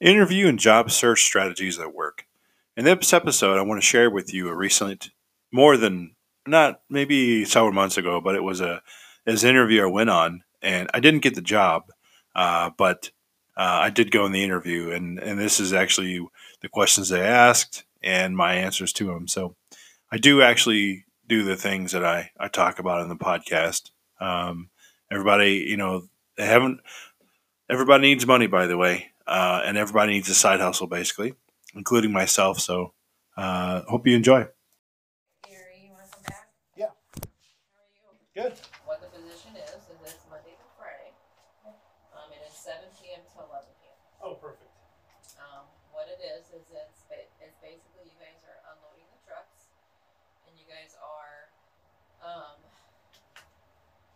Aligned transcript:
Interview 0.00 0.48
and 0.48 0.58
job 0.58 0.90
search 0.90 1.22
strategies 1.22 1.78
at 1.78 1.94
work. 1.94 2.26
In 2.76 2.84
this 2.84 3.12
episode, 3.12 3.58
I 3.58 3.62
want 3.62 3.80
to 3.80 3.86
share 3.86 4.10
with 4.10 4.34
you 4.34 4.48
a 4.48 4.54
recent, 4.54 5.10
more 5.52 5.76
than 5.76 6.16
not 6.46 6.80
maybe 6.90 7.44
several 7.44 7.72
months 7.72 7.96
ago, 7.96 8.20
but 8.20 8.34
it 8.34 8.42
was 8.42 8.60
a 8.60 8.82
as 9.26 9.44
interview 9.44 9.82
I 9.84 9.86
went 9.86 10.10
on, 10.10 10.42
and 10.60 10.90
I 10.92 11.00
didn't 11.00 11.22
get 11.22 11.36
the 11.36 11.40
job, 11.40 11.84
uh, 12.34 12.70
but 12.76 13.10
uh, 13.56 13.78
I 13.82 13.90
did 13.90 14.10
go 14.10 14.26
in 14.26 14.32
the 14.32 14.42
interview, 14.42 14.90
and 14.90 15.18
and 15.20 15.38
this 15.38 15.60
is 15.60 15.72
actually 15.72 16.26
the 16.60 16.68
questions 16.68 17.08
they 17.08 17.22
asked 17.22 17.84
and 18.02 18.36
my 18.36 18.54
answers 18.54 18.92
to 18.94 19.06
them. 19.06 19.28
So 19.28 19.54
I 20.10 20.18
do 20.18 20.42
actually 20.42 21.04
do 21.28 21.44
the 21.44 21.56
things 21.56 21.92
that 21.92 22.04
I 22.04 22.32
I 22.38 22.48
talk 22.48 22.80
about 22.80 23.02
in 23.02 23.08
the 23.08 23.16
podcast. 23.16 23.90
Um, 24.20 24.70
everybody, 25.10 25.64
you 25.68 25.76
know, 25.76 26.08
they 26.36 26.46
haven't. 26.46 26.80
Everybody 27.70 28.08
needs 28.08 28.26
money, 28.26 28.46
by 28.46 28.66
the 28.66 28.76
way, 28.76 29.12
uh, 29.26 29.62
and 29.64 29.76
everybody 29.76 30.12
needs 30.12 30.28
a 30.28 30.34
side 30.34 30.60
hustle, 30.60 30.86
basically, 30.86 31.34
including 31.74 32.12
myself. 32.12 32.60
So, 32.60 32.92
uh, 33.36 33.82
hope 33.88 34.06
you 34.06 34.14
enjoy. 34.16 34.46
Gary, 35.48 35.84
you 35.84 35.90
want 35.92 36.06
to 36.06 36.12
come 36.14 36.24
back? 36.28 36.48
Yeah. 36.76 36.92
How 36.92 37.80
are 37.80 37.88
you? 37.90 38.50
Good. 38.50 38.54
What 38.84 39.00
the 39.00 39.08
position 39.08 39.56
is, 39.56 39.70
is 39.88 39.98
it's 40.04 40.24
Monday 40.30 40.54
through 40.54 40.74
Friday. 40.78 41.10
Um, 42.14 42.28
it 42.30 42.42
is 42.46 42.54
seven 42.54 42.88
PM 43.00 43.24
to 43.34 43.36
eleven 43.48 43.72
PM. 43.80 43.96
Oh, 44.22 44.36
perfect. 44.38 44.70
Um, 45.40 45.66
what 45.90 46.06
it 46.10 46.20
is, 46.22 46.46
is 46.54 46.66
it's, 46.70 47.06
it's 47.10 47.58
basically 47.62 48.06
you 48.10 48.18
guys 48.20 48.38
are 48.46 48.60
unloading 48.74 49.08
the 49.10 49.20
trucks 49.26 49.66
and 50.46 50.54
you 50.58 50.66
guys 50.68 50.94
are, 51.00 51.50
um, 52.22 52.56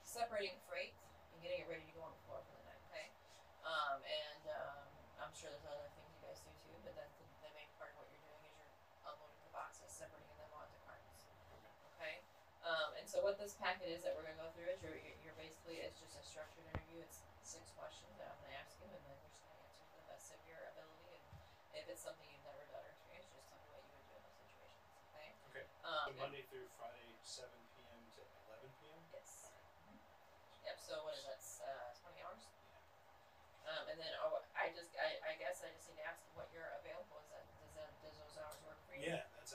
separating 0.05 0.57
freight 0.67 0.95
and 1.35 1.39
getting 1.45 1.63
it 1.63 1.69
ready 1.71 1.85
to 1.87 1.95
go 1.95 2.03
on 2.03 2.13
the 2.15 2.23
floor 2.27 2.41
for 2.43 2.55
the 2.59 2.65
night, 2.67 2.81
okay? 2.91 3.09
Um, 3.63 4.01
and, 4.03 4.43
um, 4.51 4.83
I'm 5.21 5.28
sure 5.39 5.55
there's 5.55 5.71
other 5.71 5.87
things 5.95 6.11
you 6.19 6.23
guys 6.27 6.43
do 6.43 6.51
too, 6.67 6.75
but 6.83 6.99
that's 6.99 7.15
the, 7.15 7.27
the 7.47 7.53
main 7.55 7.71
part 7.79 7.95
of 7.95 8.03
what 8.03 8.11
you're 8.11 8.27
doing 8.27 8.43
is 8.51 8.59
you're 8.59 8.75
unloading 9.07 9.39
the 9.47 9.55
boxes, 9.55 9.87
separating 9.87 10.35
them 10.35 10.51
onto 10.51 10.75
carts. 10.83 11.31
Okay? 11.95 12.19
Um, 12.67 12.91
and 12.99 13.07
so 13.07 13.23
what 13.23 13.39
this 13.39 13.55
packet 13.55 13.87
is 13.87 14.03
that 14.03 14.19
we're 14.19 14.27
gonna 14.27 14.43
go 14.43 14.51
through 14.59 14.67
is 14.75 14.83
you're, 14.83 14.99
you're 15.23 15.39
basically, 15.39 15.79
it's 15.79 15.95
just 16.03 16.19
a 16.19 16.23
structured 16.27 16.67
interview, 16.67 17.07
it's 17.07 17.23
six 17.47 17.71
questions 17.79 18.19
that 18.19 18.35
I'm 18.35 18.39
gonna 18.43 18.59
ask 18.59 18.75
you, 18.83 18.91
and 18.91 18.99
then 19.07 19.15
you're 19.15 19.31
just 19.31 19.47
gonna 19.47 19.63
answer 19.63 19.79
to 19.87 19.95
the 19.95 20.07
best 20.11 20.27
of 20.35 20.43
your 20.43 20.59
ability, 20.75 21.23
and 21.23 21.31
if 21.79 21.87
it's 21.87 22.03
something 22.03 22.27
you've 22.27 22.43
never 22.43 22.67
done 22.67 22.83
or 22.83 22.91
experienced, 22.91 23.31
just 23.31 23.47
tell 23.47 23.63
me 23.63 23.71
what 23.71 23.87
you 23.87 23.95
would 23.95 24.11
do 24.11 24.19
in 24.19 24.23
those 24.27 24.43
situations, 24.43 24.91
okay? 25.15 25.29
Okay. 25.55 25.65
Um, 25.87 26.11
So 26.11 26.19
Monday 26.19 26.43
through 26.51 26.67
Friday, 26.75 27.15
seven 27.23 27.63
p.m. 27.79 28.03
to 28.19 28.27
eleven 28.51 28.75
p.m. 28.83 28.99
Yes. 29.15 29.55
Yep, 30.67 30.77
so 30.83 31.07
what 31.07 31.15
is 31.15 31.23
that, 31.31 31.39
uh, 31.63 31.95
twenty 32.03 32.19
hours? 32.27 32.43
Um, 33.69 33.85
and 33.85 34.01
then, 34.01 34.09
oh, 34.25 34.41
I 34.57 34.73
just, 34.73 34.97
I, 34.97 35.21
I 35.29 35.37
guess 35.37 35.61
I 35.61 35.69
just 35.77 35.93
need 35.93 36.01
to 36.01 36.07
ask 36.09 36.25
what 36.33 36.49
you're 36.49 36.73
available, 36.81 37.21
is 37.21 37.29
that, 37.29 37.45
does 37.61 37.73
that, 37.77 37.93
does 38.01 38.17
those 38.17 38.37
hours 38.41 38.57
work 38.65 38.81
for 38.89 38.97
you? 38.97 39.13
Yeah, 39.13 39.29
that's 39.37 39.53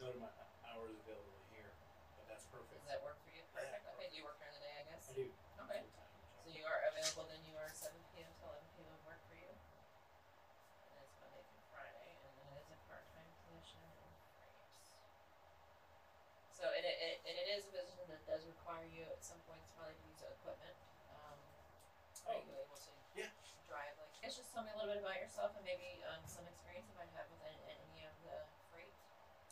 actually 0.00 0.16
I'm 0.16 0.24
my 0.24 0.32
hours 0.64 0.96
available 1.04 1.36
here, 1.52 1.68
but 2.16 2.24
that's 2.24 2.48
perfect. 2.48 2.80
Does 2.80 2.88
that 2.88 3.04
work 3.04 3.20
for 3.20 3.36
you? 3.36 3.44
Perfect, 3.52 3.84
okay, 3.84 4.08
do 4.08 4.16
you 4.16 4.24
work 4.24 4.40
during 4.40 4.56
the 4.56 4.64
day, 4.64 4.72
I 4.80 4.84
guess? 4.88 5.04
I 5.04 5.12
do. 5.12 5.28
Okay. 5.68 5.84
So 6.40 6.48
you 6.48 6.64
are 6.64 6.80
available, 6.88 7.28
then 7.28 7.44
you 7.44 7.52
are 7.60 7.68
seven 7.76 8.00
PM 8.16 8.32
to 8.32 8.40
eleven 8.48 8.64
PM 8.80 8.88
would 8.96 9.04
work 9.04 9.20
for 9.28 9.36
you? 9.36 9.52
And 9.52 10.96
it's 11.04 11.12
Monday 11.20 11.44
through 11.44 11.68
Friday, 11.68 12.16
and 12.16 12.32
then 12.32 12.48
it 12.48 12.64
is 12.64 12.72
a 12.72 12.80
part-time 12.88 13.28
position 13.44 13.76
in. 13.92 14.08
So 16.56 16.64
and 16.72 16.80
it, 16.80 16.96
it, 16.96 17.16
and 17.28 17.36
it 17.36 17.48
is 17.60 17.68
a 17.68 17.72
position 17.76 18.08
that 18.08 18.24
does 18.24 18.48
require 18.48 18.88
you 18.88 19.04
at 19.04 19.20
some 19.20 19.44
points 19.44 19.68
probably 19.76 20.00
to 20.00 20.04
use 20.16 20.24
equipment, 20.24 20.80
um, 21.12 21.36
are 22.24 22.40
you 22.40 22.56
able 22.56 22.72
to 22.72 22.92
Yeah. 23.20 23.28
drive, 23.68 23.92
like, 24.00 24.16
I 24.16 24.18
guess 24.24 24.40
just 24.40 24.48
tell 24.56 24.64
me 24.64 24.72
a 24.72 24.80
little 24.80 24.96
bit 24.96 25.04
about 25.04 25.20
yourself 25.20 25.52
and 25.60 25.64
maybe, 25.68 26.00
um, 26.08 26.24
some 26.24 26.48
experience 26.48 26.88
you 26.88 26.96
might 26.96 27.12
have 27.12 27.28
with 27.28 27.44
any, 27.44 27.60
any 27.68 28.08
of 28.08 28.16
the 28.24 28.48
freight 28.72 28.96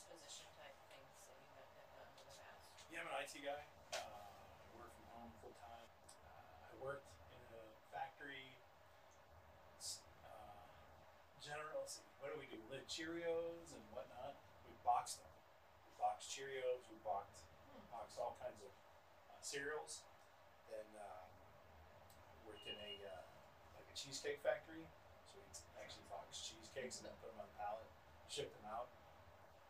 position 0.08 0.48
type 0.56 0.72
things 0.88 1.12
that 1.28 1.36
you 1.36 1.48
might 1.52 1.68
have 1.76 1.92
done 1.92 2.08
in 2.16 2.24
the 2.24 2.36
past. 2.40 2.64
Yeah, 2.87 2.87
I'm 2.98 3.06
an 3.06 3.22
IT 3.22 3.46
guy. 3.46 3.62
Uh, 3.94 4.02
I 4.02 4.66
work 4.74 4.90
from 4.90 5.06
home 5.14 5.30
full 5.38 5.54
time. 5.62 5.86
Uh, 6.26 6.66
I 6.66 6.74
worked 6.82 7.06
in 7.30 7.38
a 7.54 7.62
factory. 7.94 8.58
Uh, 10.26 10.66
general, 11.38 11.86
see, 11.86 12.02
what 12.18 12.34
do 12.34 12.36
we 12.42 12.50
do? 12.50 12.58
Lit 12.66 12.90
Cheerios 12.90 13.70
and 13.70 13.82
whatnot. 13.94 14.34
We 14.66 14.74
boxed 14.82 15.22
them. 15.22 15.30
We 15.86 15.94
boxed 16.02 16.34
Cheerios. 16.34 16.90
We 16.90 16.98
boxed, 17.06 17.46
boxed 17.94 18.18
all 18.18 18.34
kinds 18.42 18.58
of 18.66 18.72
uh, 19.30 19.38
cereals. 19.46 20.02
Then 20.66 20.86
um, 20.98 21.30
worked 22.50 22.66
in 22.66 22.74
a 22.82 22.92
uh, 23.14 23.22
like 23.78 23.86
a 23.86 23.94
cheesecake 23.94 24.42
factory. 24.42 24.82
So 25.30 25.38
we 25.38 25.46
actually 25.78 26.02
boxed 26.10 26.50
cheesecakes 26.50 26.98
and 26.98 27.06
then 27.06 27.14
put 27.22 27.30
them 27.30 27.46
on 27.46 27.46
a 27.46 27.54
pallet, 27.62 27.86
shipped 28.26 28.58
them 28.58 28.66
out. 28.66 28.90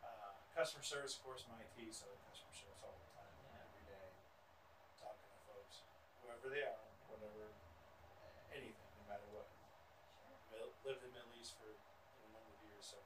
Uh, 0.00 0.32
customer 0.56 0.80
service, 0.82 1.12
of 1.20 1.22
course, 1.28 1.44
my 1.52 1.60
IT, 1.60 1.92
so 1.92 2.08
customer 2.26 2.56
service 2.56 2.80
all 2.82 2.96
the 2.98 3.10
time, 3.14 3.30
Yeah. 3.46 3.62
every 3.62 3.84
day, 3.86 4.08
talking 4.98 5.28
to 5.30 5.38
folks, 5.46 5.86
whoever 6.38 6.54
they 6.54 6.62
are, 6.62 6.86
whatever, 7.10 7.50
anything, 8.54 8.86
no 9.02 9.04
matter 9.10 9.26
what. 9.34 9.50
Mil- 10.54 10.70
lived 10.86 11.02
in 11.02 11.10
the 11.10 11.18
Middle 11.18 11.34
East 11.34 11.58
for 11.58 11.66
you 11.66 11.74
know, 12.22 12.30
a 12.30 12.32
number 12.38 12.54
of 12.54 12.60
years, 12.62 12.86
so 12.86 13.02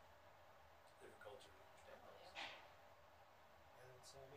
different 1.01 1.17
culture, 1.25 1.49
understand 1.57 1.97
Oh, 2.05 2.13
those. 2.13 2.29
yeah. 2.29 2.45
Yeah, 3.81 3.89
that's 3.97 4.13
me. 4.13 4.29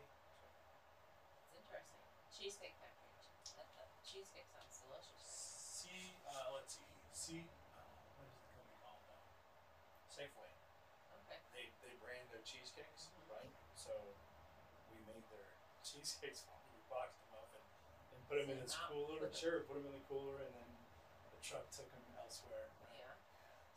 It's 1.44 1.52
interesting. 1.60 2.00
Cheesecake 2.32 2.76
factory. 2.80 3.12
That, 3.60 3.68
that 3.76 3.88
cheesecake 4.00 4.48
sounds 4.48 4.80
delicious. 4.80 5.20
See, 5.20 6.16
uh, 6.24 6.56
let's 6.56 6.80
see, 6.80 6.88
See, 7.12 7.42
uh, 7.76 7.84
what 8.16 8.24
is 8.32 8.32
the 8.40 8.48
company 8.48 8.72
called? 8.80 9.04
Uh, 9.12 9.20
Safeway. 10.08 10.52
Okay. 11.20 11.38
They 11.52 11.68
they 11.84 11.92
brand 12.00 12.24
their 12.32 12.40
cheesecakes, 12.44 13.12
Mhm. 13.12 13.28
right? 13.28 13.52
So 13.76 13.92
we 14.88 15.00
made 15.04 15.24
their 15.28 15.52
cheesecakes 15.86 16.40
for 16.48 16.56
them. 16.56 16.64
We 16.76 16.80
boxed 16.88 17.20
them 17.24 17.32
up 17.40 17.48
and, 17.56 17.64
and 18.15 18.15
put 18.28 18.38
them 18.42 18.50
in 18.50 18.58
Send 18.58 18.66
this 18.66 18.74
'em 18.74 18.82
out. 18.82 18.90
cooler. 18.90 19.22
Sure, 19.32 19.60
put 19.66 19.74
them 19.80 19.86
in 19.86 19.94
the 19.94 20.04
cooler, 20.10 20.42
and 20.42 20.52
then 20.54 20.70
the 21.32 21.40
truck 21.42 21.66
took 21.70 21.88
them 21.90 22.02
elsewhere. 22.18 22.68
Right? 22.82 22.98
Yeah. 23.00 23.14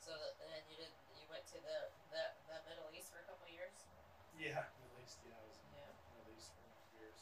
So 0.01 0.11
then 0.41 0.61
you 0.69 0.77
did. 0.77 0.91
You 1.13 1.25
went 1.29 1.45
to 1.53 1.59
the, 1.61 1.77
the 2.09 2.23
the 2.49 2.57
Middle 2.69 2.89
East 2.95 3.13
for 3.13 3.19
a 3.21 3.25
couple 3.29 3.45
years. 3.49 3.85
Yeah, 4.37 4.65
Middle 4.81 4.99
East. 5.03 5.19
Yeah, 5.25 5.37
I 5.37 5.43
was 5.45 5.59
in 5.61 5.69
Yeah. 5.77 5.91
the 5.93 6.13
Middle 6.17 6.33
East 6.33 6.49
for 6.57 6.65
years. 6.97 7.19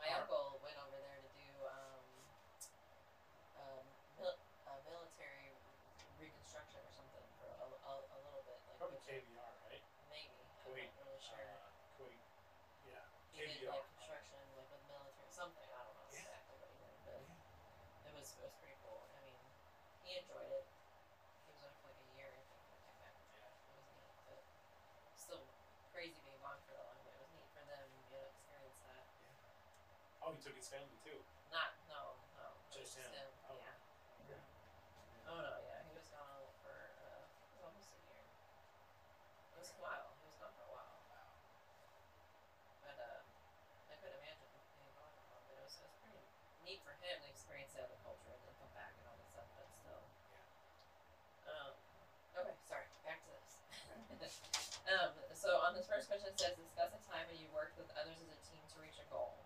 My 0.00 0.08
Alright. 0.08 0.22
uncle 0.24 0.60
went 0.64 0.78
over 0.80 0.96
there 0.96 1.20
to 1.20 1.30
do 1.36 1.48
um, 1.68 2.04
um 3.60 3.84
mil- 4.20 4.40
uh, 4.64 4.78
military 4.88 5.52
reconstruction 6.20 6.80
or 6.80 6.92
something 6.96 7.26
for 7.40 7.48
a, 7.52 7.66
a, 7.68 7.92
a 8.00 8.18
little 8.24 8.42
bit. 8.48 8.56
Like 8.68 8.78
Probably 8.80 8.96
with- 9.02 9.08
KBR, 9.08 9.52
right? 9.68 9.84
maybe. 10.08 10.32
I'm 10.32 10.72
Kuwait. 10.72 10.88
not 10.96 11.04
really 11.04 11.20
sure. 11.20 11.44
Uh, 11.44 11.68
Kuwait. 12.00 12.22
Yeah, 12.88 13.04
he 13.34 13.44
did 13.44 13.68
like 13.68 13.84
construction 13.98 14.40
like 14.56 14.68
with 14.72 14.84
military 14.88 15.28
something. 15.28 15.68
I 15.68 15.80
don't 15.84 15.96
know 15.98 16.08
Yeah. 16.14 16.22
exactly 16.24 16.56
what 16.62 16.68
he 16.72 16.78
did, 16.80 16.96
but. 17.04 17.20
Yeah. 17.20 18.08
It 18.08 18.12
was 18.34 18.42
it 18.42 18.50
was 18.50 18.54
pretty 18.58 18.74
cool. 18.82 18.98
I 19.14 19.18
mean, 19.22 19.38
he 20.02 20.18
enjoyed 20.18 20.50
it. 20.50 20.66
He 21.46 21.54
was 21.54 21.62
on 21.62 21.70
for 21.78 21.86
like 21.94 22.02
a 22.02 22.08
year, 22.18 22.26
I 22.34 22.42
think, 22.50 22.58
when 22.66 22.78
he 22.82 22.90
came 22.90 22.98
back. 22.98 23.14
Yeah. 23.30 23.46
It 23.46 23.74
was 23.78 23.86
neat, 23.94 24.14
but 24.26 24.42
still 25.14 25.42
crazy 25.94 26.18
being 26.26 26.38
gone 26.42 26.58
for 26.66 26.74
that 26.74 26.82
long. 26.82 26.98
But 27.06 27.14
it 27.14 27.20
was 27.22 27.30
neat 27.38 27.46
for 27.54 27.62
them 27.62 27.86
to 27.86 27.98
be 28.10 28.18
able 28.18 28.26
to 28.26 28.34
experience 28.34 28.78
that. 28.90 29.04
Yeah. 29.22 30.26
Oh, 30.26 30.34
he 30.34 30.38
took 30.42 30.56
his 30.58 30.66
family 30.66 30.98
too. 31.06 31.18
Not 31.54 31.78
no 31.86 32.18
no 32.34 32.58
was 32.58 32.74
Just 32.74 32.98
him. 32.98 33.06
Oh. 33.46 33.54
Yeah. 33.54 33.70
Okay. 34.26 34.40
Oh 35.30 35.38
no 35.38 35.54
yeah 35.62 35.78
he 35.86 35.94
was 35.94 36.10
gone 36.10 36.50
for 36.58 36.74
uh, 36.74 37.22
it 37.22 37.54
was 37.54 37.62
almost 37.62 37.94
a 37.94 37.98
year. 38.02 38.18
It 39.54 39.58
was 39.62 39.70
a 39.70 39.78
while. 39.78 40.10
He 40.18 40.26
was 40.26 40.34
gone 40.42 40.50
for 40.58 40.66
a 40.66 40.72
while. 40.74 40.90
But 42.82 42.98
uh, 43.00 43.20
I 43.88 43.94
couldn't 44.02 44.18
imagine 44.20 44.48
being 44.76 44.92
gone 44.98 45.08
that 45.14 45.24
long. 45.32 45.40
But 45.48 45.56
it 45.56 45.64
was, 45.64 45.76
it 45.78 45.86
was 45.88 45.96
pretty 46.02 46.20
neat 46.64 46.80
for 46.84 46.92
him 47.00 47.16
to 47.20 47.28
experience 47.28 47.72
the 47.76 47.84
other 47.84 47.96
culture 48.04 48.32
and 48.32 48.40
then 48.44 48.52
come 48.60 48.72
back 48.76 48.92
and 48.96 49.04
all 49.08 49.16
that 49.20 49.28
stuff. 49.32 49.48
But 49.56 49.68
still. 49.72 50.04
Um, 51.48 51.72
okay, 52.40 52.56
sorry. 52.68 52.84
Back 53.04 53.20
to 53.24 53.32
this. 54.20 54.64
Um, 54.88 55.12
so 55.32 55.60
on 55.64 55.72
this 55.72 55.88
first 55.88 56.08
question 56.08 56.28
it 56.28 56.36
says, 56.36 56.56
discuss 56.56 56.92
a 56.92 57.00
time 57.08 57.24
when 57.28 57.38
you 57.40 57.48
worked 57.52 57.76
with 57.80 57.88
others 57.96 58.18
as 58.20 58.28
a 58.28 58.40
team 58.48 58.62
to 58.72 58.76
reach 58.80 58.98
a 59.00 59.06
goal. 59.08 59.36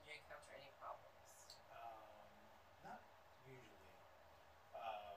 Did 0.00 0.08
you 0.08 0.14
encounter 0.20 0.52
any 0.52 0.72
problems? 0.76 1.56
Um, 1.72 2.28
not 2.84 3.00
usually. 3.48 3.88
Um, 4.76 5.16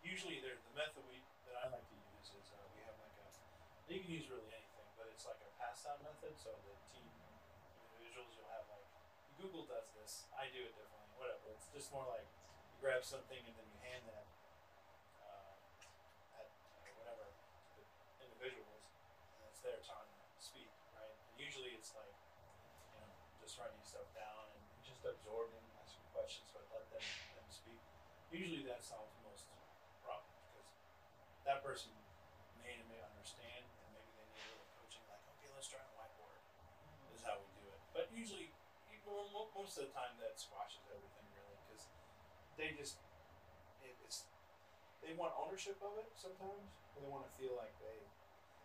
usually, 0.00 0.40
there 0.40 0.56
the 0.56 0.74
method 0.76 1.04
we 1.08 1.20
that 1.48 1.56
I 1.60 1.64
like 1.70 1.86
to 1.88 1.96
use 2.16 2.28
is 2.32 2.46
uh, 2.52 2.60
we 2.72 2.80
have 2.88 2.96
like 3.00 3.16
a 3.20 3.26
you 3.86 4.02
can 4.02 4.10
use 4.10 4.26
really 4.26 4.50
anything, 4.50 4.88
but 4.98 5.06
it's 5.14 5.22
like 5.22 5.38
a 5.44 5.50
pass 5.62 5.86
down 5.86 6.02
method. 6.02 6.34
So 6.40 6.50
the 6.66 6.74
team 6.90 7.06
individuals 7.94 8.34
you'll 8.34 8.50
have 8.50 8.66
like 8.66 8.86
Google 9.36 9.68
does 9.68 9.92
this, 9.92 10.24
I 10.32 10.48
do 10.48 10.64
it 10.64 10.72
differently, 10.72 11.12
whatever. 11.20 11.52
It's 11.52 11.68
just 11.68 11.92
more 11.92 12.08
like 12.08 12.24
you 12.72 12.76
grab 12.80 13.04
something 13.04 13.36
and 13.36 13.52
then 13.52 13.68
you 13.68 13.78
hand 13.84 14.02
that 14.08 14.26
uh, 15.20 16.40
at 16.40 16.48
uh, 16.48 16.88
whatever 16.96 17.28
the 17.76 17.84
individuals, 18.24 18.80
and 19.36 19.44
it's 19.52 19.60
their 19.60 19.76
time 19.84 20.08
to 20.08 20.40
speak, 20.40 20.72
right? 20.96 21.12
And 21.12 21.36
usually 21.36 21.76
it's 21.76 21.92
like 21.92 22.16
you 22.96 22.98
know 23.04 23.12
just 23.12 23.36
writing 23.60 23.80
stuff 23.84 24.08
down 24.16 24.52
and 24.52 24.62
just 24.84 25.02
absorbing, 25.04 25.64
asking 25.80 26.04
questions, 26.12 26.48
but 26.52 26.64
let 26.72 26.84
them, 26.92 27.04
them 27.36 27.48
speak. 27.48 27.80
Usually 28.32 28.64
that 28.68 28.84
solves 28.84 29.12
most 29.24 29.48
problems 30.04 30.36
because 30.48 30.68
that 31.48 31.64
person 31.64 31.92
may 32.60 32.76
and 32.76 32.86
may 32.92 33.00
understand, 33.00 33.64
and 33.64 33.88
maybe 33.92 34.12
they 34.16 34.26
need 34.28 34.44
a 34.44 34.48
little 34.56 34.70
coaching. 34.80 35.04
Like, 35.08 35.22
okay, 35.38 35.48
let's 35.56 35.68
try 35.68 35.80
a 35.80 35.92
whiteboard. 35.96 36.40
Is 37.14 37.24
how 37.24 37.40
we 37.40 37.48
do 37.56 37.64
it. 37.72 37.80
But 37.96 38.12
usually, 38.12 38.52
most 39.56 39.82
of 39.82 39.88
the 39.88 39.92
time, 39.96 40.14
that 40.20 40.36
squashes 40.36 40.84
everything 40.92 41.26
really 41.32 41.58
because 41.64 41.88
they 42.60 42.76
just 42.76 43.00
it, 43.80 43.96
it's 44.04 44.30
they 45.00 45.16
want 45.16 45.32
ownership 45.34 45.80
of 45.80 45.96
it 45.96 46.12
sometimes, 46.14 46.70
and 46.94 47.00
they 47.02 47.10
want 47.10 47.24
to 47.24 47.32
feel 47.34 47.56
like 47.56 47.72
they 47.82 47.98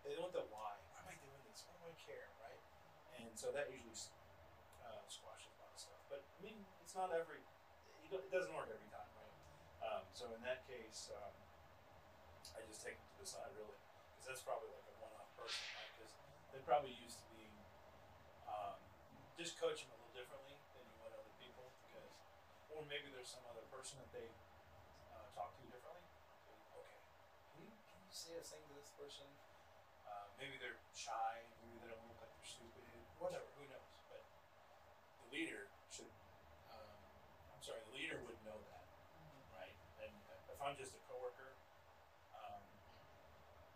they 0.04 0.20
want 0.20 0.36
the 0.36 0.46
why. 0.52 0.78
Why 0.92 1.02
am 1.02 1.10
I 1.10 1.18
doing 1.18 1.42
this? 1.48 1.64
Why 1.66 1.74
do 1.80 1.90
I 1.90 1.96
care? 1.96 2.30
Right? 2.44 2.62
And 3.18 3.34
so 3.34 3.50
that 3.56 3.74
usually 3.74 3.98
uh, 4.84 5.02
squashes 5.08 5.50
a 5.56 5.64
lot 5.64 5.74
of 5.74 5.80
stuff. 5.80 6.02
But 6.12 6.22
I 6.22 6.40
mean, 6.46 6.62
it's 6.92 7.00
not 7.00 7.16
every. 7.16 7.40
It 8.12 8.12
doesn't 8.36 8.52
work 8.52 8.68
every 8.68 8.92
time, 8.92 9.08
right? 9.16 9.36
Um, 9.80 10.04
so 10.12 10.28
in 10.36 10.44
that 10.44 10.68
case, 10.68 11.08
um, 11.16 11.32
I 12.52 12.68
just 12.68 12.84
take 12.84 13.00
them 13.00 13.08
to 13.16 13.18
the 13.24 13.30
side 13.32 13.48
really, 13.56 13.80
because 14.12 14.28
that's 14.28 14.44
probably 14.44 14.68
like 14.76 14.84
a 14.92 14.96
one-off 15.00 15.32
person, 15.40 15.64
right? 15.72 15.88
Because 15.96 16.12
they're 16.52 16.68
probably 16.68 16.92
used 17.00 17.24
to 17.24 17.26
being 17.32 17.56
um, 18.44 18.76
just 19.40 19.56
coach 19.56 19.88
them 19.88 19.96
a 19.96 20.04
little 20.04 20.12
differently 20.12 20.60
than 20.76 20.84
you 20.84 21.00
would 21.00 21.16
other 21.16 21.32
people, 21.40 21.72
because 21.88 22.12
or 22.76 22.84
maybe 22.92 23.08
there's 23.16 23.32
some 23.32 23.48
other 23.48 23.64
person 23.72 23.96
that 24.04 24.12
they 24.12 24.28
uh, 25.16 25.32
talk 25.32 25.56
to 25.56 25.64
differently. 25.72 26.04
Okay, 26.76 27.00
can 27.56 27.72
you, 27.72 27.72
can 27.88 28.04
you 28.04 28.12
say 28.12 28.36
a 28.36 28.44
thing 28.44 28.68
to 28.68 28.76
this 28.76 28.92
person? 29.00 29.32
Uh, 30.04 30.28
maybe 30.36 30.60
they're 30.60 30.84
shy, 30.92 31.40
maybe 31.64 31.88
they 31.88 31.88
don't 31.88 32.04
look 32.04 32.20
like 32.20 32.36
they're 32.36 32.52
stupid, 32.52 32.84
whatever, 33.16 33.48
who 33.56 33.64
knows? 33.72 33.96
But 34.12 34.28
the 35.24 35.28
leader 35.32 35.72
should, 35.88 36.12
um, 36.68 37.00
I'm 37.56 37.64
sorry, 37.64 37.80
the 37.88 37.96
leader 37.96 38.20
would 38.28 38.36
know 38.44 38.58
that, 38.58 38.86
right? 39.56 39.76
And 40.04 40.12
if 40.62 40.70
I'm 40.70 40.78
just 40.78 40.94
a 40.94 41.02
coworker, 41.10 41.58
um, 42.38 42.62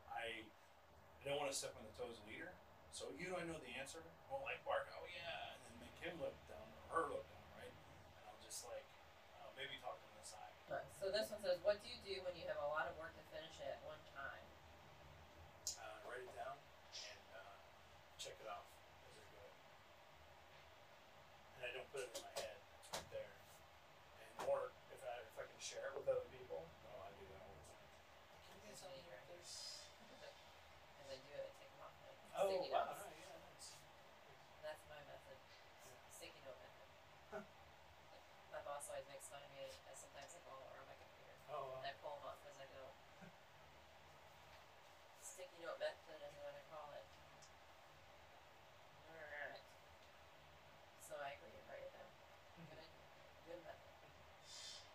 I, 0.06 0.46
I 0.46 1.22
don't 1.26 1.42
want 1.42 1.50
to 1.50 1.58
step 1.58 1.74
on 1.74 1.82
the 1.82 1.96
toes 1.98 2.22
of 2.22 2.30
the 2.30 2.38
leader. 2.38 2.54
So 2.94 3.10
you 3.18 3.28
don't 3.34 3.42
know 3.50 3.58
the 3.58 3.74
answer? 3.74 4.06
Well, 4.30 4.46
like 4.46 4.62
bark, 4.62 4.86
oh 4.94 5.04
yeah, 5.10 5.58
and 5.58 5.60
then 5.66 5.76
make 5.82 5.98
him 5.98 6.14
look 6.22 6.38
down 6.46 6.64
or 6.64 6.84
her 6.94 7.04
look 7.12 7.26
down, 7.28 7.44
right? 7.60 7.74
And 7.74 8.24
I'll 8.30 8.40
just 8.40 8.64
like 8.70 8.86
uh, 9.36 9.50
maybe 9.58 9.76
talk 9.82 9.98
to 9.98 10.08
them 10.14 10.22
aside. 10.22 10.54
Right. 10.72 10.88
So 10.96 11.12
this 11.12 11.28
one 11.34 11.42
says, 11.44 11.60
"What 11.66 11.84
do 11.84 11.92
you 11.92 12.00
do 12.06 12.24
when 12.24 12.38
you 12.40 12.48
have 12.48 12.62
a 12.62 12.70
lot 12.72 12.88
of 12.88 12.96
work 12.96 13.12
to 13.20 13.26
finish 13.36 13.60
at 13.66 13.84
one 13.84 14.00
time?" 14.16 14.46
uh, 15.76 15.98
write 16.08 16.24
it 16.24 16.32
down 16.38 16.56
and 17.04 17.22
uh, 17.36 17.58
check 18.16 18.38
it 18.40 18.48
off 18.48 18.64
as 19.10 19.20
I 19.20 19.26
go. 19.36 19.44
And 21.58 21.62
I 21.68 21.70
don't 21.76 21.90
put 21.92 22.08
it 22.08 22.16
in 22.16 22.22
my 22.24 22.34
head; 22.40 22.56
it's 22.80 22.90
right 22.96 23.10
there. 23.12 23.36
And 24.24 24.32
or 24.48 24.72
if 24.88 25.04
I 25.04 25.20
if 25.20 25.36
I 25.36 25.44
can 25.52 25.60
share 25.60 25.92
it 25.92 26.00
with 26.00 26.08
other 26.08 26.24
people, 26.32 26.64
oh, 26.64 27.00
I 27.04 27.12
do 27.20 27.28
that 27.28 27.44
all 27.44 27.60
the 27.60 27.66
time. 27.76 27.84
Can 28.86 28.94
you 28.94 29.02
guys 29.02 29.18
help 29.18 29.26
me 29.34 29.34
write 29.34 29.42
this? 29.42 29.82
As 31.02 31.08
I 31.10 31.18
do 31.26 31.34
it, 31.34 31.42
I 31.42 31.52
take 31.58 31.72
them 31.74 31.82
off 31.82 31.96
my 32.06 32.14
Oh, 32.38 32.46
sticky 32.54 32.70
wow, 32.70 32.86
notes. 32.86 33.10
yeah, 33.18 33.34
nice. 33.42 33.68
That's 34.62 34.84
my 34.86 35.02
method. 35.10 35.38
Sticky 36.14 36.42
note 36.46 36.60
method. 36.62 36.90
My 38.54 38.62
boss 38.62 38.86
always 38.94 39.10
makes 39.10 39.26
fun 39.26 39.42
of 39.42 39.50
me. 39.58 39.66
I 39.90 39.92
sometimes 39.98 40.38
I 40.38 40.42
go 40.46 40.54
around 40.70 40.86
my 40.86 40.98
computer. 41.02 41.34
Oh, 41.50 41.82
And 41.82 41.90
I 41.90 41.94
pull 41.98 42.14
them 42.22 42.30
off 42.30 42.46
as 42.46 42.58
I 42.62 42.68
go. 42.78 42.86
Sticky 45.26 45.66
note 45.66 45.82
method 45.82 46.22
is 46.22 46.36
what 46.38 46.54
I 46.54 46.62
call 46.70 46.94
it. 46.94 47.08
Alright. 49.10 49.66
So 51.02 51.18
I 51.18 51.34
agree, 51.42 51.58
write 51.66 51.84
it 51.90 51.94
down. 51.98 52.10
Good 52.70 52.80
idea. 52.86 53.02
Good 53.50 53.62
method. 53.66 53.94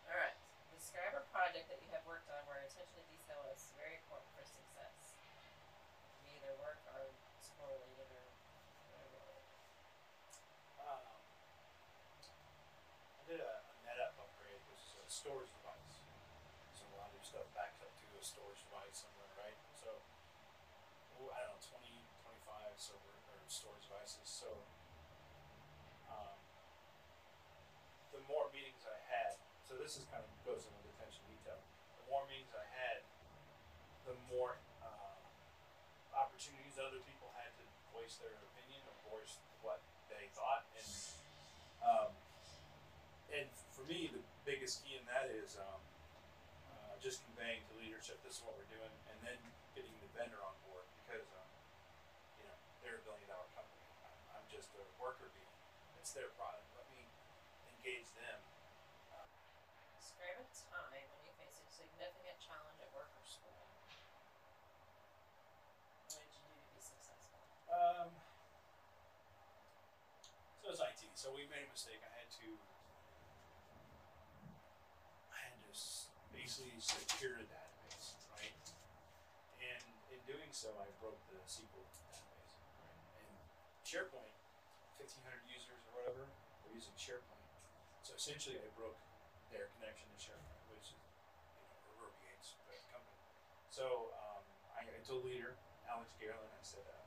Alright. 0.07 0.39
Describe 0.75 1.13
a 1.15 1.25
project 1.31 1.69
that 1.71 1.79
you 1.85 1.91
have 1.93 2.03
worked 2.09 2.27
on 2.33 2.41
where 2.49 2.65
attention 2.67 2.97
to 2.99 3.05
detail 3.13 3.45
is 3.53 3.69
very 3.79 4.01
important 4.01 4.27
for 4.35 4.43
success. 4.43 5.13
It 5.15 6.09
can 6.17 6.25
be 6.25 6.33
either 6.41 6.57
work 6.59 6.81
or 6.97 7.13
school 7.39 7.85
related 7.85 8.11
or 8.17 8.27
whatever 8.91 9.21
related. 9.23 9.47
Um, 10.83 11.05
I 13.21 13.23
did 13.29 13.39
a, 13.45 13.53
a 13.61 13.73
NetApp 13.87 14.19
upgrade, 14.19 14.65
which 14.73 14.83
is 14.83 14.99
a 14.99 15.07
storage 15.21 15.53
device. 15.53 16.01
So 16.73 16.89
a 16.89 16.97
lot 16.97 17.13
of 17.13 17.21
your 17.21 17.27
stuff 17.29 17.45
backs 17.53 17.77
up 17.85 17.93
to 17.93 18.09
a 18.17 18.25
storage 18.25 18.65
device 18.65 19.05
somewhere, 19.05 19.29
right? 19.37 19.59
So, 19.77 19.93
oh, 21.21 21.29
I 21.29 21.45
don't 21.45 21.61
know, 21.61 21.77
20, 21.77 21.93
25 22.25 22.81
server 22.81 23.13
or 23.29 23.37
storage 23.45 23.85
devices. 23.85 24.25
So, 24.25 24.49
um, 26.09 26.41
the 28.17 28.25
more 28.33 28.49
meetings 28.57 28.81
I 28.89 28.97
had, 29.13 29.37
so 29.69 29.77
this 29.77 30.01
is 30.01 30.09
kind 30.09 30.25
of 30.25 30.33
goes 30.49 30.65
into 30.65 30.89
attention 30.97 31.21
detail. 31.29 31.61
The 32.01 32.09
more 32.09 32.25
meetings 32.25 32.57
I 32.57 32.65
had, 32.81 33.05
the 34.09 34.17
more 34.33 34.57
uh, 34.81 35.21
opportunities 36.17 36.81
other 36.81 37.05
people 37.05 37.29
had 37.37 37.53
to 37.61 37.65
voice 37.93 38.17
their 38.25 38.41
opinion 38.57 38.81
or 38.89 39.21
voice 39.21 39.37
what 39.61 39.85
they 40.09 40.33
thought, 40.33 40.65
and 40.81 40.89
um, 41.85 42.11
and 43.37 43.49
for 43.77 43.85
me, 43.85 44.09
the 44.09 44.30
biggest 44.51 44.83
key 44.83 44.99
in 44.99 45.07
that 45.07 45.31
is 45.31 45.55
um, 45.63 45.79
uh, 46.67 46.99
just 46.99 47.23
conveying 47.31 47.63
to 47.71 47.73
leadership 47.79 48.19
this 48.27 48.39
is 48.39 48.43
what 48.43 48.59
we're 48.59 48.67
doing, 48.67 48.91
and 49.07 49.19
then 49.23 49.39
getting 49.79 49.95
the 50.03 50.11
vendor 50.11 50.43
on 50.43 50.59
board 50.67 50.83
because 51.07 51.23
um, 51.39 51.47
you 52.35 52.45
know 52.51 52.57
they're 52.83 52.99
a 52.99 53.05
billion 53.07 53.31
dollar 53.31 53.47
company. 53.55 53.87
I'm, 54.03 54.43
I'm 54.43 54.47
just 54.51 54.75
a 54.75 54.83
worker 54.99 55.31
bee. 55.31 55.47
It's 56.03 56.11
their 56.19 56.35
product. 56.35 56.67
Let 56.75 56.91
me 56.91 57.07
engage 57.79 58.11
them. 58.19 58.43
Describe 60.03 60.43
a 60.43 60.47
time 60.51 61.07
when 61.15 61.23
you 61.23 61.33
face 61.39 61.63
a 61.63 61.69
significant 61.71 62.43
challenge 62.43 62.83
at 62.83 62.91
work 62.91 63.07
or 63.15 63.23
school. 63.23 63.63
What 66.11 66.27
did 66.27 66.35
you 66.35 66.43
do 66.43 66.59
to 66.59 66.71
be 66.75 66.83
successful? 66.83 67.39
Um, 67.71 68.11
so 70.59 70.75
it's 70.75 70.83
IT. 70.83 71.07
So 71.15 71.31
we 71.31 71.47
made 71.47 71.63
a 71.63 71.71
mistake. 71.71 72.03
I 72.03 72.11
had 72.19 72.27
to. 72.43 72.49
I 75.31 75.39
had 75.47 75.57
to 75.57 75.71
basically 76.51 76.83
secure 76.83 77.39
a 77.39 77.47
database, 77.47 78.19
right? 78.35 78.59
And 79.63 79.87
in 80.11 80.19
doing 80.27 80.51
so, 80.51 80.75
I 80.83 80.91
broke 80.99 81.23
the 81.31 81.39
SQL 81.47 81.87
database. 81.95 82.59
Right? 82.83 83.23
And 83.23 83.39
SharePoint, 83.87 84.35
fifteen 84.99 85.23
hundred 85.23 85.47
users 85.47 85.79
or 85.87 86.03
whatever, 86.03 86.27
they're 86.67 86.75
using 86.75 86.91
SharePoint. 86.99 87.47
So 88.03 88.19
essentially, 88.19 88.59
I 88.59 88.67
broke 88.75 88.99
their 89.55 89.71
connection 89.79 90.11
to 90.11 90.19
SharePoint, 90.19 90.67
which 90.75 90.91
is 90.91 90.99
you 91.55 91.63
know 91.71 91.71
reverberates 91.95 92.59
the 92.67 92.75
company. 92.91 93.23
So 93.71 94.11
um, 94.19 94.43
I, 94.75 94.91
I 94.91 94.99
told 95.07 95.23
leader 95.23 95.55
Alex 95.87 96.11
Garland, 96.19 96.51
I 96.51 96.67
said. 96.67 96.83
Uh, 96.83 96.99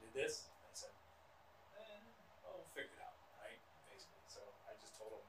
did 0.00 0.16
this. 0.16 0.48
I 0.64 0.72
said, 0.72 0.96
eh, 1.76 2.00
we'll 2.40 2.64
figure 2.72 2.88
it 2.88 3.04
out, 3.04 3.20
right? 3.36 3.60
Basically. 3.92 4.24
So 4.32 4.40
I 4.64 4.72
just 4.80 4.96
told 4.96 5.12
him 5.12 5.24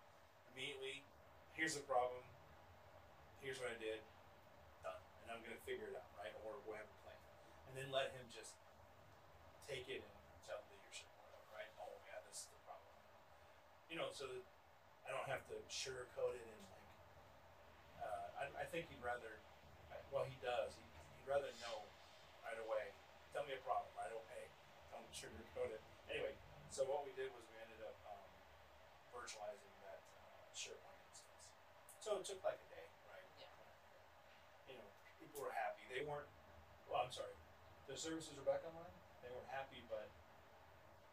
immediately, 0.56 1.04
here's 1.60 1.76
the 1.76 1.84
problem, 1.84 2.24
here's 3.46 3.62
what 3.62 3.70
I 3.70 3.78
did, 3.78 4.02
done. 4.82 4.98
And 5.22 5.30
I'm 5.30 5.46
going 5.46 5.54
to 5.54 5.64
figure 5.70 5.86
it 5.86 5.94
out, 5.94 6.10
right? 6.18 6.34
Or 6.42 6.58
we'll 6.66 6.82
have 6.82 6.90
a 6.90 6.98
plan. 7.06 7.22
And 7.70 7.78
then 7.78 7.94
let 7.94 8.10
him 8.18 8.26
just 8.34 8.58
take 9.70 9.86
it 9.86 10.02
and 10.02 10.38
tell 10.50 10.66
leadership 10.74 11.06
whatever, 11.22 11.46
right? 11.54 11.70
Oh, 11.78 11.94
yeah, 12.10 12.18
this 12.26 12.44
is 12.44 12.50
the 12.50 12.62
problem. 12.66 12.90
You 13.86 14.02
know, 14.02 14.10
so 14.10 14.26
that 14.26 14.42
I 15.06 15.14
don't 15.14 15.30
have 15.30 15.46
to 15.54 15.62
sugarcoat 15.70 16.34
it 16.34 16.42
and 16.50 16.64
like, 16.74 16.90
uh, 18.02 18.42
I, 18.42 18.44
I 18.62 18.66
think 18.66 18.90
he'd 18.90 19.06
rather, 19.06 19.38
well, 20.10 20.26
he 20.26 20.42
does, 20.42 20.74
he, 20.74 20.86
he'd 21.22 21.30
rather 21.30 21.54
know 21.62 21.86
right 22.42 22.58
away 22.58 22.90
tell 23.36 23.44
me 23.44 23.52
a 23.52 23.64
problem 23.68 23.92
right 24.00 24.16
away. 24.16 24.48
Don't 24.96 25.04
sugarcoat 25.12 25.76
it. 25.76 25.84
Anyway, 26.08 26.32
so 26.72 26.88
what 26.88 27.04
we 27.04 27.12
did 27.20 27.28
was 27.36 27.44
we 27.52 27.60
ended 27.60 27.84
up 27.84 28.00
um, 28.08 28.32
virtualizing 29.12 29.76
that 29.84 30.00
uh, 30.00 30.48
SharePoint 30.56 31.04
instance. 31.12 31.52
So 32.00 32.16
it 32.16 32.24
took 32.24 32.40
like 32.48 32.56
a 32.64 32.68
day, 32.72 32.88
right? 33.12 33.28
Yeah. 33.36 33.52
You 34.72 34.76
know, 34.80 34.88
people 35.20 35.44
were 35.44 35.52
happy. 35.52 35.85
They 35.96 36.04
weren't. 36.04 36.28
Well, 36.92 37.08
I'm 37.08 37.14
sorry. 37.16 37.32
The 37.88 37.96
services 37.96 38.36
are 38.36 38.44
back 38.44 38.68
online. 38.68 38.92
They 39.24 39.32
weren't 39.32 39.48
happy, 39.48 39.80
but 39.88 40.12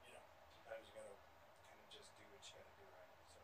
you 0.03 0.11
know, 0.11 0.27
sometimes 0.59 0.91
you 0.91 0.99
gotta 0.99 1.15
kind 1.71 1.79
of 1.79 1.87
just 1.87 2.11
do 2.19 2.27
what 2.27 2.43
you 2.43 2.59
gotta 2.59 2.75
do, 2.83 2.87
right? 2.91 3.15
So 3.31 3.39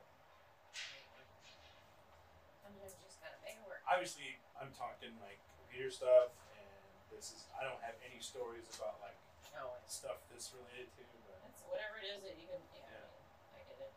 Sometimes 2.59 2.91
you 2.91 3.07
just 3.07 3.23
gotta 3.23 3.39
make 3.47 3.55
it 3.55 3.63
work. 3.71 3.87
obviously, 3.87 4.43
I'm 4.59 4.75
talking 4.75 5.15
like 5.23 5.39
computer 5.63 5.95
stuff, 5.95 6.35
and 6.59 6.83
this 7.15 7.31
is. 7.31 7.47
I 7.55 7.63
don't 7.63 7.79
have 7.87 7.95
any 8.03 8.19
stories 8.19 8.67
about 8.75 8.99
like 8.99 9.15
No, 9.55 9.79
it's, 9.79 9.95
stuff 9.95 10.19
this 10.35 10.51
related 10.59 10.91
to, 10.99 11.07
but 11.23 11.39
it's 11.47 11.63
whatever 11.71 12.03
it 12.03 12.19
is 12.19 12.27
that 12.27 12.35
you 12.35 12.51
can. 12.51 12.59
Yeah. 12.75 12.83
I, 12.83 13.63
mean, 13.63 13.63
I 13.63 13.63
get 13.63 13.79
it. 13.79 13.95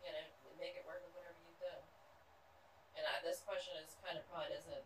You 0.00 0.16
know, 0.16 0.32
make 0.56 0.80
it 0.80 0.88
work 0.88 1.04
with 1.04 1.12
whatever 1.12 1.36
you've 1.44 1.60
done. 1.60 1.84
And 2.96 3.04
I, 3.04 3.20
this 3.20 3.44
question 3.44 3.76
is 3.84 4.00
kind 4.00 4.16
of 4.16 4.24
probably 4.32 4.56
doesn't 4.56 4.80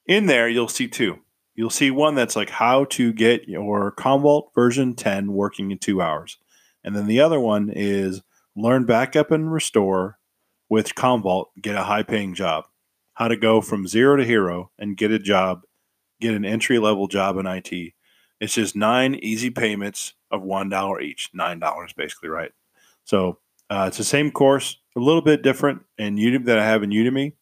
In 0.06 0.26
there, 0.26 0.50
you'll 0.50 0.68
see 0.68 0.88
two. 0.88 1.20
You'll 1.60 1.70
see 1.70 1.92
one 1.92 2.16
that's 2.16 2.38
like 2.38 2.52
how 2.52 2.86
to 2.86 3.12
get 3.12 3.50
your 3.50 3.92
Commvault 3.92 4.54
version 4.56 4.96
10 4.96 5.34
working 5.34 5.72
in 5.72 5.78
two 5.78 6.02
hours. 6.02 6.38
And 6.86 6.96
then 6.96 7.06
the 7.06 7.20
other 7.20 7.38
one 7.38 7.70
is 7.70 8.22
learn 8.56 8.86
backup 8.86 9.30
and 9.30 9.52
restore 9.52 10.20
with 10.70 10.96
Commvault, 10.96 11.48
get 11.62 11.76
a 11.76 11.84
high 11.84 12.04
paying 12.04 12.34
job. 12.34 12.64
How 13.16 13.28
to 13.28 13.36
go 13.36 13.60
from 13.60 13.90
zero 13.90 14.16
to 14.16 14.24
hero 14.24 14.72
and 14.80 14.96
get 14.96 15.12
a 15.12 15.20
job, 15.20 15.64
get 16.22 16.34
an 16.34 16.46
entry 16.46 16.80
level 16.80 17.08
job 17.08 17.36
in 17.36 17.46
IT. 17.46 17.92
It's 18.40 18.54
just 18.54 18.78
nine 18.78 19.16
easy 19.16 19.50
payments 19.50 20.14
of 20.32 20.44
$1 20.44 21.02
each, 21.02 21.30
$9 21.38 21.96
basically, 21.98 22.30
right? 22.30 22.54
So 23.04 23.40
uh, 23.70 23.84
it's 23.90 23.98
the 23.98 24.06
same 24.06 24.32
course, 24.32 24.78
a 24.96 25.02
little 25.02 25.22
bit 25.22 25.42
different 25.42 25.82
in 25.98 26.16
Udemy 26.16 26.46
that 26.46 26.58
I 26.58 26.64
have 26.64 26.84
in 26.84 26.92
Udemy. 26.92 27.34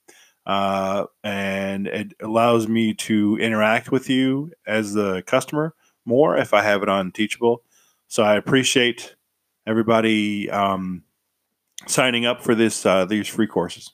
Uh, 0.48 1.06
and 1.25 1.88
it 1.88 2.13
allows 2.22 2.70
me 2.70 2.94
to 2.94 3.38
interact 3.38 3.92
with 3.92 4.10
you 4.10 4.50
as 4.66 4.94
the 4.94 5.22
customer 5.24 5.75
more 6.06 6.38
if 6.38 6.54
I 6.54 6.63
have 6.63 6.82
it 6.82 6.89
on 6.89 7.12
Teachable. 7.12 7.63
So 8.08 8.24
I 8.24 8.36
appreciate 8.38 9.18
everybody 9.68 10.50
um, 10.50 11.04
signing 11.86 12.25
up 12.25 12.42
for 12.42 12.56
this 12.56 12.86
uh, 12.86 13.04
these 13.04 13.27
free 13.27 13.48
courses. 13.48 13.92